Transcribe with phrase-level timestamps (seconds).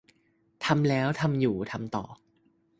[0.65, 2.05] ทำแล้ว ทำอยู่ ทำต่อ